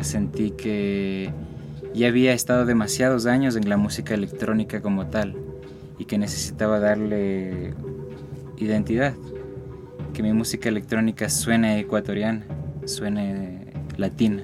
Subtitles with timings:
[0.00, 1.32] Sentí que
[1.94, 5.36] ya había estado demasiados años en la música electrónica como tal
[5.98, 7.74] y que necesitaba darle
[8.56, 9.14] identidad,
[10.14, 12.44] que mi música electrónica suene ecuatoriana,
[12.84, 14.42] suene latina.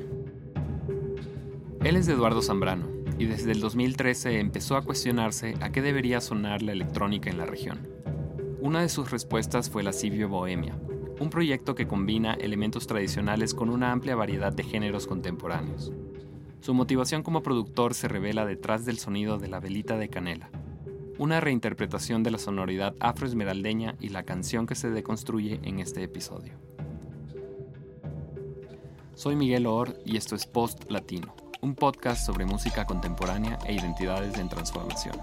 [1.84, 2.86] Él es Eduardo Zambrano
[3.18, 7.46] y desde el 2013 empezó a cuestionarse a qué debería sonar la electrónica en la
[7.46, 7.78] región.
[8.60, 10.74] Una de sus respuestas fue la Cibio Bohemia,
[11.18, 15.92] un proyecto que combina elementos tradicionales con una amplia variedad de géneros contemporáneos.
[16.60, 20.50] Su motivación como productor se revela detrás del sonido de la velita de canela,
[21.18, 26.54] una reinterpretación de la sonoridad afroesmeraldeña y la canción que se deconstruye en este episodio.
[29.14, 34.36] Soy Miguel Or y esto es Post Latino, un podcast sobre música contemporánea e identidades
[34.36, 35.16] en transformación.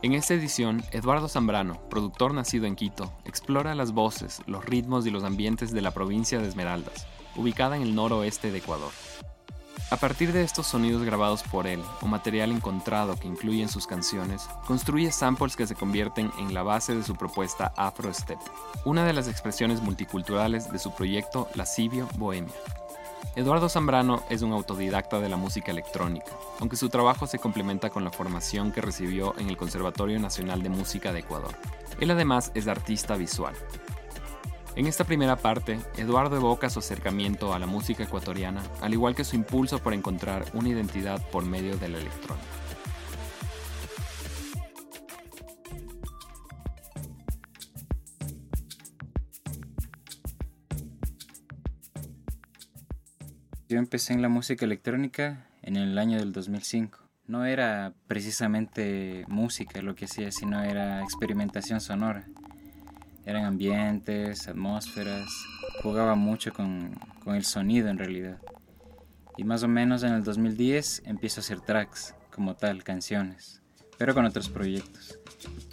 [0.00, 5.10] En esta edición, Eduardo Zambrano, productor nacido en Quito, explora las voces, los ritmos y
[5.10, 8.92] los ambientes de la provincia de Esmeraldas, ubicada en el noroeste de Ecuador.
[9.90, 13.88] A partir de estos sonidos grabados por él o material encontrado que incluye en sus
[13.88, 18.38] canciones, construye samples que se convierten en la base de su propuesta Afro Step,
[18.84, 22.54] una de las expresiones multiculturales de su proyecto Lascivio Bohemia.
[23.36, 28.04] Eduardo Zambrano es un autodidacta de la música electrónica, aunque su trabajo se complementa con
[28.04, 31.54] la formación que recibió en el Conservatorio Nacional de Música de Ecuador.
[32.00, 33.54] Él además es artista visual.
[34.76, 39.24] En esta primera parte, Eduardo evoca su acercamiento a la música ecuatoriana, al igual que
[39.24, 42.46] su impulso por encontrar una identidad por medio de la electrónica.
[53.88, 56.98] Empecé en la música electrónica en el año del 2005.
[57.26, 62.28] No era precisamente música lo que hacía, sino era experimentación sonora.
[63.24, 65.26] Eran ambientes, atmósferas,
[65.82, 68.36] jugaba mucho con, con el sonido en realidad.
[69.38, 73.62] Y más o menos en el 2010 empiezo a hacer tracks como tal, canciones,
[73.96, 75.18] pero con otros proyectos.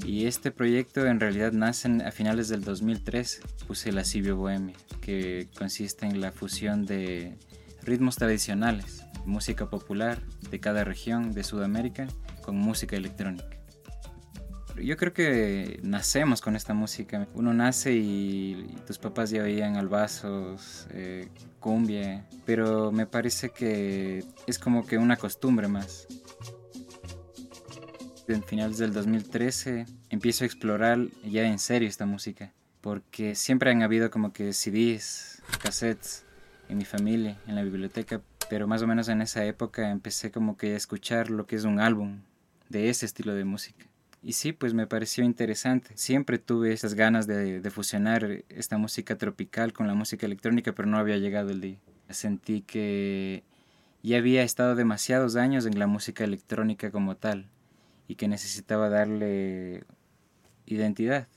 [0.06, 3.42] Y este proyecto en realidad nace a finales del 2013.
[3.68, 7.38] Puse la Cibio Bohemia, que consiste en la fusión de
[7.85, 12.07] ritmos tradicionales, música popular de cada región de Sudamérica
[12.41, 13.56] con música electrónica.
[14.84, 17.28] Yo creo que nacemos con esta música.
[17.34, 21.29] Uno nace y, tus papás ya oían albazos, eh,
[21.59, 26.07] cumbia, pero me parece que es como que una costumbre más.
[28.28, 32.51] En finales del 2013 empiezo a explorar ya en serio esta música,
[32.81, 36.25] porque siempre han habido como que CDs, cassettes,
[36.70, 40.58] en mi familia, en la biblioteca, pero más o menos en esa época empecé como
[40.58, 42.22] que a escuchar lo que es un álbum
[42.70, 43.86] de ese estilo de música.
[44.22, 45.92] Y sí, pues me pareció interesante.
[45.96, 50.88] Siempre tuve esas ganas de, de, fusionar esta música tropical con la música electrónica, pero
[50.88, 51.78] no había llegado el día.
[52.09, 53.44] Sentí que
[54.02, 57.48] ya había estado demasiados años en la música electrónica como tal
[58.08, 59.84] y que necesitaba darle
[60.66, 61.28] identidad.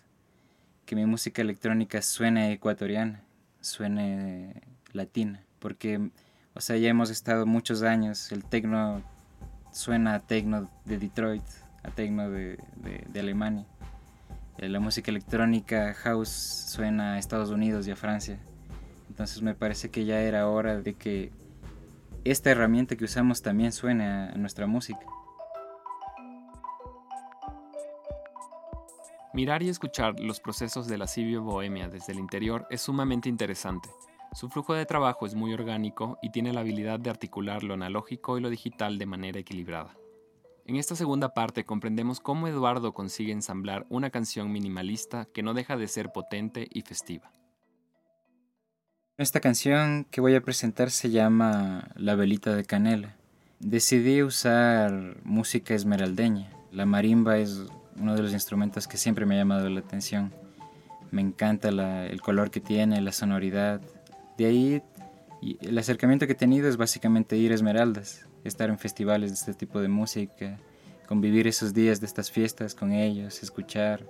[0.87, 3.22] Que mi música electrónica suene ecuatoriana,
[3.61, 4.62] suene
[4.93, 6.10] latina, porque,
[6.54, 9.03] o sea, ya hemos estado muchos años, el tecno
[9.72, 11.44] suena a tecno de Detroit,
[11.82, 13.66] a tecno de, de, Alemania,
[14.59, 18.38] eh, la música electrónica house suena a Estados Unidos y a Francia,
[19.09, 21.32] entonces me parece que ya era hora de que
[22.25, 25.00] esta herramienta que usamos también suene a, nuestra música.
[29.32, 33.88] Mirar y escuchar los procesos de la Cibio Bohemia desde el interior es sumamente interesante.
[34.33, 38.39] Su flujo de trabajo es muy orgánico y tiene la habilidad de articular lo analógico
[38.39, 39.97] y lo digital de manera equilibrada.
[40.66, 45.78] En esta segunda parte comprendemos cómo Eduardo consigue ensamblar una canción minimalista que no deja
[45.78, 47.33] de ser potente y festiva.
[49.17, 53.17] Esta canción que voy a presentar se llama La velita de canela.
[53.61, 56.52] Decidí usar música esmeraldeña.
[56.70, 57.64] La marimba es
[57.99, 60.32] uno de los instrumentos que siempre me ha llamado la atención.
[61.11, 61.70] Me encanta
[62.06, 63.81] el color que tiene, la sonoridad,
[64.38, 64.82] de ahí
[65.61, 69.55] el acercamiento que he tenido es básicamente ir a Esmeraldas, estar en festivales de este
[69.55, 70.58] tipo de música,
[71.06, 74.06] convivir esos días de estas fiestas con ellos, escuchar,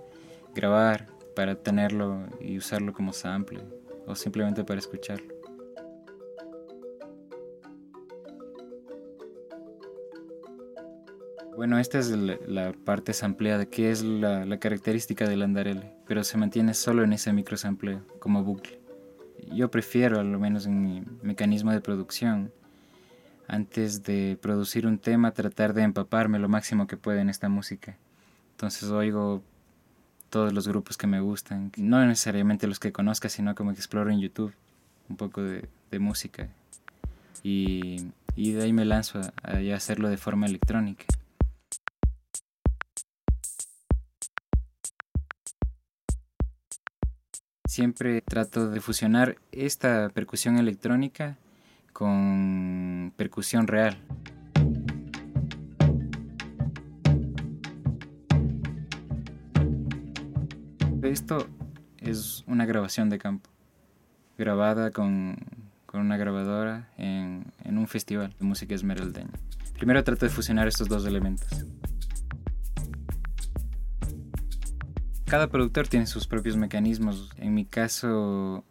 [0.55, 3.61] grabar para tenerlo y usarlo como sample
[4.07, 5.35] o simplemente para escucharlo.
[11.57, 16.37] Bueno, esta es la, parte sampleada, que es la, la característica del andarele, pero se
[16.37, 18.78] mantiene solo en ese microsampleo, como bucle
[19.53, 22.53] yo prefiero, al menos en mi mecanismo de producción,
[23.47, 27.97] antes de producir un tema, tratar de empaparme lo máximo que pueda en esta música.
[28.53, 29.43] Entonces oigo
[30.31, 34.11] todos los grupos que me gustan, no necesariamente los que conozca, sino como que exploro
[34.11, 34.53] en YouTube
[35.09, 35.69] un poco de,
[35.99, 36.49] música
[37.43, 41.07] y, de ahí me lanzo a hacerlo de forma electrónica.
[47.79, 51.39] Siempre trato de fusionar esta percusión electrónica
[51.93, 53.97] con percusión real.
[61.05, 61.47] Esto
[61.99, 63.49] es una grabación de campo,
[64.37, 65.37] grabada con,
[65.93, 69.31] una grabadora en, en un festival de música esmeraldeña.
[69.75, 71.65] Primero trato de fusionar estos dos elementos.
[75.29, 77.31] Cada productor tiene sus propios mecanismos.
[77.37, 78.65] En mi caso,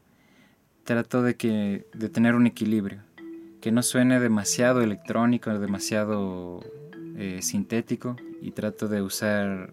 [0.84, 3.04] trato de, que, de tener un equilibrio.
[3.62, 6.62] Que no suene demasiado electrónico, demasiado
[7.16, 8.16] eh, sintético.
[8.42, 9.72] Y trato de usar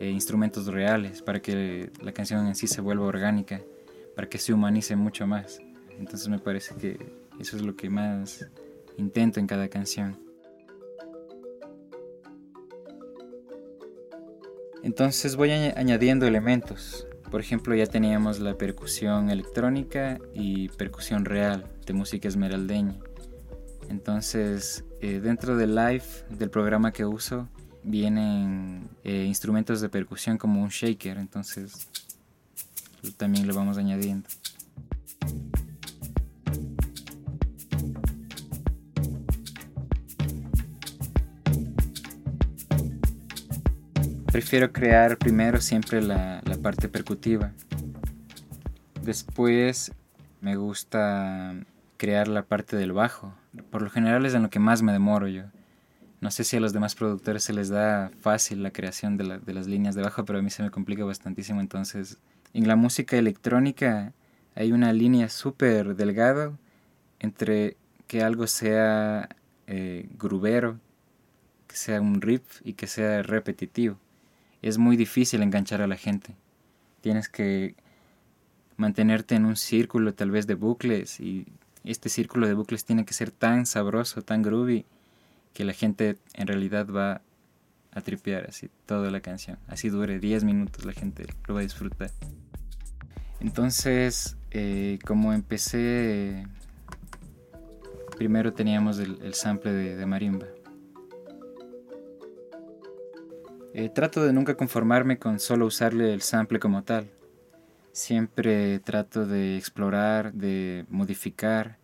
[0.00, 3.60] eh, instrumentos reales para que la canción en sí se vuelva orgánica,
[4.16, 5.60] para que se humanice mucho más.
[5.98, 8.46] Entonces me parece que eso es lo que más
[8.96, 10.21] intento en cada canción.
[14.82, 17.06] Entonces voy añadiendo elementos.
[17.30, 22.98] Por ejemplo, ya teníamos la percusión electrónica y percusión real de música esmeraldeña.
[23.88, 27.48] Entonces, eh, dentro del live del programa que uso,
[27.84, 31.16] vienen eh, instrumentos de percusión como un shaker.
[31.16, 31.88] Entonces,
[33.16, 34.28] también lo vamos añadiendo.
[44.32, 47.52] Prefiero crear primero siempre la, parte percutiva.
[49.02, 49.92] Después
[50.40, 51.54] me gusta
[51.98, 53.34] crear la parte del bajo.
[53.70, 55.44] Por lo general es en lo que más me demoro yo.
[56.22, 59.52] No sé si a los demás productores se les da fácil la creación de, de
[59.52, 61.60] las líneas de bajo, pero a mí se me complica bastantísimo.
[61.60, 62.16] Entonces,
[62.54, 64.14] en la música electrónica
[64.54, 66.52] hay una línea súper delgada
[67.20, 67.76] entre
[68.06, 69.28] que algo sea
[69.66, 70.80] eh, grubero,
[71.66, 73.98] que sea un riff y que sea repetitivo
[74.62, 76.36] es muy difícil enganchar a la gente.
[77.00, 77.74] Tienes que
[78.76, 81.46] mantenerte en un círculo tal vez de bucles y
[81.84, 84.86] este círculo de bucles tiene que ser tan sabroso, tan groovy,
[85.52, 87.20] que la gente en realidad va
[87.90, 89.58] a tripear así toda la canción.
[89.66, 92.10] Así dure 10 minutos, la gente lo va a disfrutar.
[93.40, 96.46] Entonces, eh, como empecé,
[98.16, 100.46] primero teníamos el, sample de marimba.
[103.74, 107.08] Eh, trato de nunca conformarme con solo usarle el sample como tal.
[107.92, 111.78] Siempre trato de explorar, de modificar,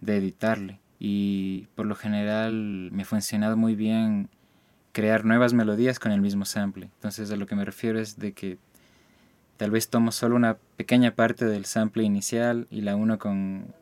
[0.00, 0.80] de editarle.
[0.98, 4.28] Y por lo general me ha funcionado muy bien
[4.92, 6.90] crear nuevas melodías con el mismo sample.
[6.96, 8.58] Entonces a lo que me refiero es de que
[9.56, 13.74] tal vez tomo solo una pequeña parte del sample inicial y la uno con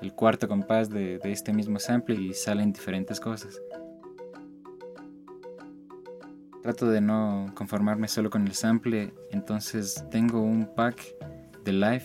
[0.00, 3.60] el cuarto compás de este mismo sample y salen diferentes cosas.
[6.62, 11.02] Trato de no conformarme solo con el sample, entonces tengo un pack
[11.64, 12.04] de live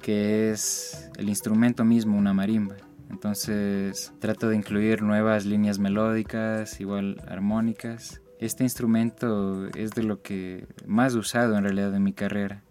[0.00, 2.76] que es el instrumento mismo, una marimba.
[3.10, 8.22] Entonces trato de incluir nuevas líneas melódicas, igual armónicas.
[8.38, 12.62] Este instrumento es de lo que más usado en realidad en mi carrera.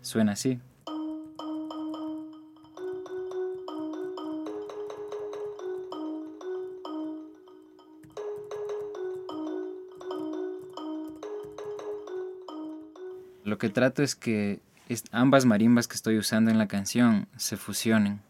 [0.00, 0.60] Suena así.
[13.44, 14.60] Lo que trato es que
[15.12, 18.20] ambas marimbas que estoy usando en la canción se fusionen.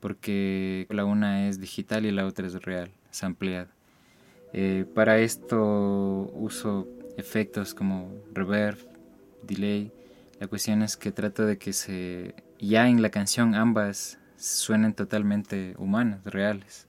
[0.00, 3.68] Porque la una es digital y la otra es real, sampleada.
[4.52, 8.78] Eh, para esto uso efectos como reverb,
[9.44, 9.92] delay.
[10.40, 15.74] La cuestión es que trato de que se ya en la canción ambas suenen totalmente
[15.78, 16.88] humanas, reales.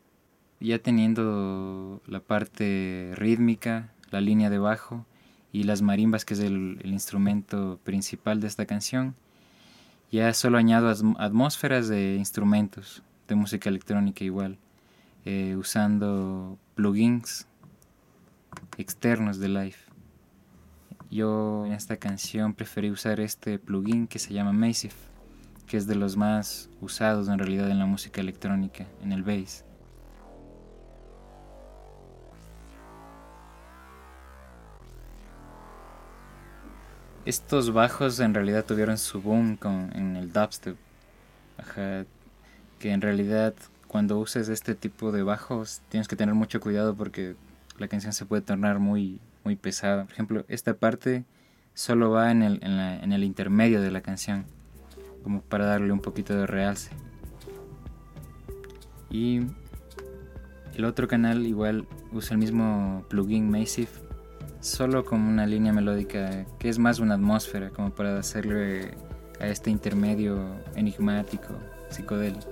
[0.60, 5.06] Ya teniendo la parte rítmica, la línea de bajo,
[5.54, 9.16] y las marimbas, que es el, instrumento principal de esta canción.
[10.12, 14.58] Ya solo añado atmósferas de instrumentos de música electrónica igual,
[15.26, 17.48] eh, usando plugins
[18.78, 19.78] externos de Live.
[21.10, 24.96] Yo en esta canción preferí usar este plugin que se llama Massive,
[25.68, 29.64] que es de los más usados en realidad en la música electrónica, en el bass.
[37.26, 40.78] Estos bajos en realidad tuvieron su boom con, en el dubstep.
[42.80, 43.54] que en realidad
[43.88, 47.36] cuando uses este tipo de bajos tienes que tener mucho cuidado porque
[47.78, 50.04] la canción se puede tornar muy, muy pesada.
[50.04, 51.26] Por ejemplo, esta parte
[51.74, 54.46] solo va en el, en el intermedio de la canción,
[55.24, 56.92] como para darle un poquito de realce.
[59.10, 59.42] Y
[60.76, 63.90] el otro canal igual usa el mismo plugin Massive,
[64.60, 68.92] solo con una línea melódica que es más una atmósfera, como para hacerle
[69.40, 70.40] a este intermedio
[70.76, 71.54] enigmático,
[71.90, 72.50] psicodélico.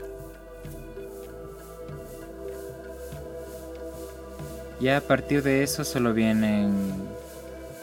[4.82, 6.74] Ya a partir de eso solo vienen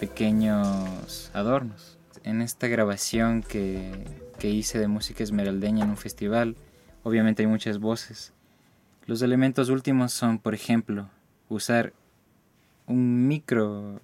[0.00, 1.96] pequeños adornos.
[2.24, 4.04] En esta grabación que,
[4.38, 6.56] que hice de música esmeraldeña en un festival,
[7.04, 8.32] obviamente hay muchas voces.
[9.06, 11.08] Los elementos últimos son, por ejemplo,
[11.48, 11.92] usar
[12.88, 14.00] un micro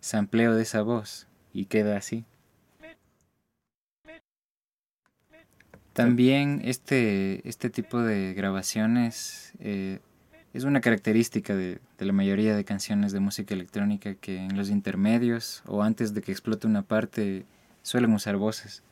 [0.00, 2.24] sampleo de esa voz y queda así.
[5.92, 9.98] También este, este tipo de grabaciones eh,
[10.54, 15.62] es una característica de, la mayoría de canciones de música electrónica que en los intermedios
[15.66, 17.44] o antes de que explote una parte
[17.82, 18.82] suelen usar voces.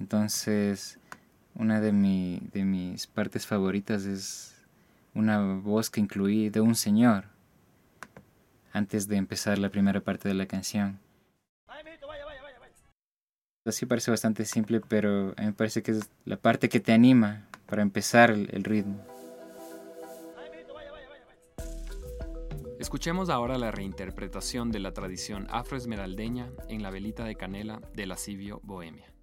[0.00, 0.98] Entonces,
[1.54, 1.92] una de,
[2.52, 4.54] de mis partes favoritas es
[5.14, 7.33] una voz que incluí de un señor
[8.74, 11.00] antes de empezar la primera parte de la canción.
[13.64, 16.92] Así parece bastante simple, pero a mí me parece que es la parte que te
[16.92, 19.00] anima para empezar el ritmo.
[22.78, 28.14] Escuchemos ahora la reinterpretación de la tradición afroesmeraldeña en la velita de canela de la
[28.14, 29.13] Lascivio Bohemia.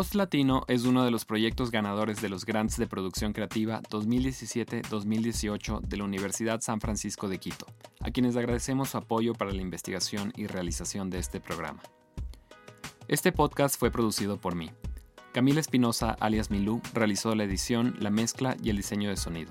[0.00, 5.82] Post Latino es uno de los proyectos ganadores de los Grants de Producción Creativa 2017-2018
[5.82, 7.66] de la Universidad San Francisco de Quito,
[8.00, 11.82] a quienes agradecemos su apoyo para la investigación y realización de este programa.
[13.08, 14.70] Este podcast fue producido por mí.
[15.34, 19.50] Camila Espinosa, alias Milú, realizó la edición, la mezcla y el diseño de sonido.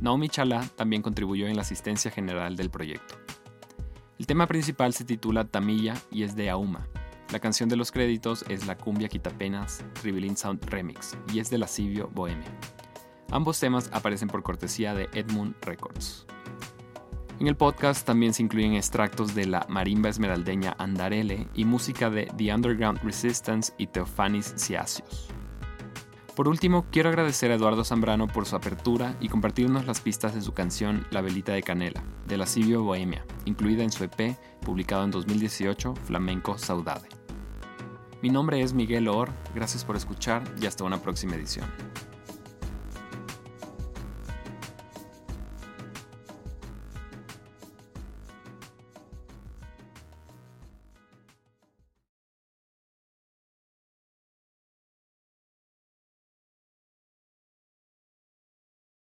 [0.00, 3.14] Naomi Chala también contribuyó en la asistencia general del proyecto.
[4.18, 6.88] El tema principal se titula Tamilla y es de Auma,
[7.30, 11.58] la canción de los créditos es la cumbia quitapenas Rivelin Sound Remix y es de
[11.58, 12.50] Lascivio Bohemia.
[13.30, 16.26] Ambos temas aparecen por cortesía de Edmund Records.
[17.38, 22.32] En el podcast también se incluyen extractos de la marimba esmeraldeña Andarele y música de
[22.36, 25.28] The Underground Resistance y Teofanis Ciasios.
[26.34, 30.40] Por último, quiero agradecer a Eduardo Zambrano por su apertura y compartirnos las pistas de
[30.40, 35.10] su canción La Velita de Canela, de Lascivio Bohemia, incluida en su EP, publicado en
[35.10, 37.17] 2018, Flamenco Saudade.
[38.20, 41.66] Mi nombre es Miguel Or, gracias por escuchar y hasta una próxima edición.